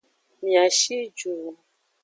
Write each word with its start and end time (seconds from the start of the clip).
Mia 0.41 0.63
shi 0.77 0.97
ju. 1.17 1.33